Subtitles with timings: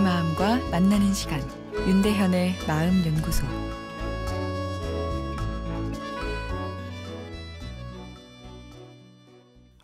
[0.00, 1.40] 만나는 시간
[1.72, 3.46] 윤대현의 마음 연구소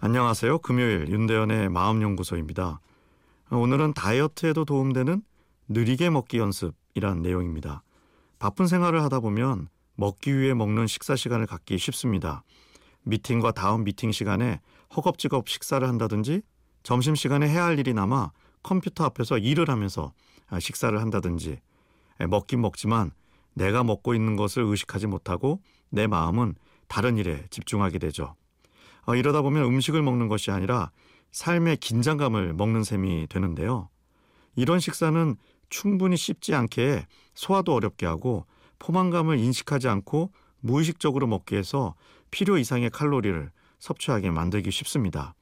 [0.00, 0.58] 안녕하세요.
[0.58, 2.80] 금요일 윤대현의 마음 연구소입니다.
[3.50, 5.22] 오늘은 다이어트에도 도움되는
[5.68, 7.82] 느리게 먹기 연습이란 내용입니다.
[8.38, 12.42] 바쁜 생활을 하다 보면 먹기 위해 먹는 식사 시간을 갖기 쉽습니다.
[13.04, 14.60] 미팅과 다음 미팅 시간에
[14.94, 16.42] 허겁지겁 식사를 한다든지
[16.82, 20.12] 점심시간에 해야 할 일이 남아 컴퓨터 앞에서 일을 하면서
[20.58, 21.60] 식사를 한다든지
[22.28, 23.10] 먹긴 먹지만
[23.54, 26.54] 내가 먹고 있는 것을 의식하지 못하고 내 마음은
[26.88, 28.34] 다른 일에 집중하게 되죠.
[29.06, 30.90] 어, 이러다 보면 음식을 먹는 것이 아니라
[31.32, 33.88] 삶의 긴장감을 먹는 셈이 되는데요.
[34.54, 35.36] 이런 식사는
[35.70, 38.46] 충분히 씹지 않게 소화도 어렵게 하고
[38.78, 41.94] 포만감을 인식하지 않고 무의식적으로 먹게 해서
[42.30, 45.34] 필요 이상의 칼로리를 섭취하게 만들기 쉽습니다.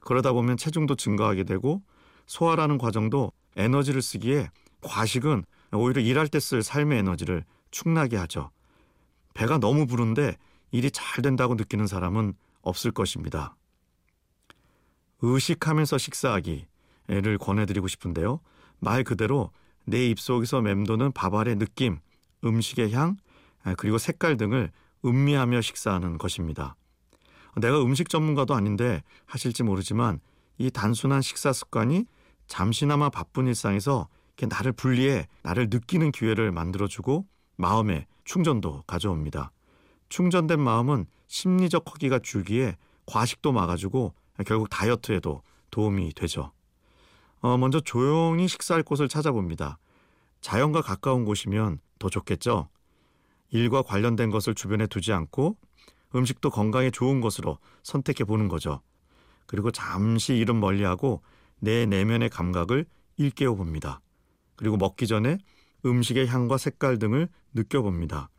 [0.00, 1.82] 그러다 보면 체중도 증가하게 되고
[2.28, 4.50] 소화라는 과정도 에너지를 쓰기에
[4.82, 8.50] 과식은 오히려 일할 때 쓸 삶의 에너지를 축나게 하죠.
[9.34, 10.36] 배가 너무 부른데
[10.70, 13.56] 일이 잘 된다고 느끼는 사람은 없을 것입니다.
[15.20, 18.40] 의식하면서 식사하기를 권해드리고 싶은데요.
[18.78, 19.50] 말 그대로
[19.84, 21.98] 내 입속에서 맴도는 밥알의 느낌,
[22.44, 23.16] 음식의 향,
[23.78, 24.70] 그리고 색깔 등을
[25.04, 26.76] 음미하며 식사하는 것입니다.
[27.56, 30.20] 내가 음식 전문가도 아닌데 하실지 모르지만
[30.58, 32.06] 이 단순한 식사 습관이
[32.48, 34.08] 잠시나마 바쁜 일상에서
[34.48, 39.52] 나를 분리해 나를 느끼는 기회를 만들어주고 마음의 충전도 가져옵니다.
[40.08, 42.76] 충전된 마음은 심리적 허기가 줄기에
[43.06, 44.14] 과식도 막아주고
[44.46, 46.52] 결국 다이어트에도 도움이 되죠.
[47.40, 49.78] 어, 먼저 조용히 식사할 곳을 찾아봅니다.
[50.40, 52.68] 자연과 가까운 곳이면 더 좋겠죠.
[53.50, 55.56] 일과 관련된 것을 주변에 두지 않고
[56.14, 58.80] 음식도 건강에 좋은 것으로 선택해 보는 거죠.
[59.46, 61.22] 그리고 잠시 이름 멀리하고
[61.60, 62.86] 내 내면의 감각을
[63.16, 64.00] 일깨워 봅니다.
[64.56, 65.38] 그리고 먹기 전에
[65.86, 68.30] 음식의 향과 색깔 등을 느껴봅니다.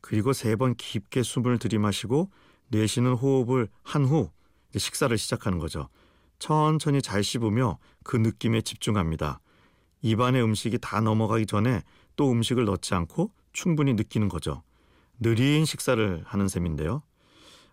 [0.00, 2.30] 그리고 세 번 깊게 숨을 들이마시고
[2.68, 4.30] 내쉬는 호흡을 한 후
[4.76, 5.88] 식사를 시작하는 거죠.
[6.38, 9.40] 천천히 잘 씹으며 그 느낌에 집중합니다.
[10.02, 11.82] 입안에 음식이 다 넘어가기 전에
[12.16, 14.62] 또 음식을 넣지 않고 충분히 느끼는 거죠.
[15.18, 17.02] 느린 식사를 하는 셈인데요.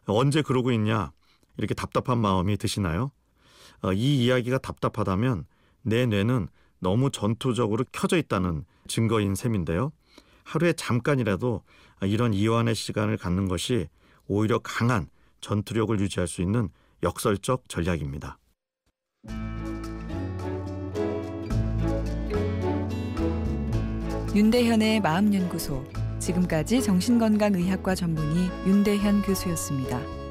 [0.05, 1.11] 언제 그러고 있냐?
[1.57, 3.11] 이렇게 답답한 마음이 드시나요?
[3.81, 5.45] 어, 이 이야기가 답답하다면
[5.81, 6.47] 내 뇌는
[6.79, 9.91] 너무 전투적으로 켜져 있다는 증거인 셈인데요.
[10.43, 11.63] 하루에 잠깐이라도
[12.03, 13.87] 이런 이완의 시간을 갖는 것이
[14.27, 15.07] 오히려 강한
[15.41, 16.69] 전투력을 유지할 수 있는
[17.01, 18.37] 역설적 전략입니다.
[24.35, 25.85] 윤대현의 마음연구소
[26.19, 30.22] 지금까지 정신건강의학과 전문의 윤대현 교수였습니다.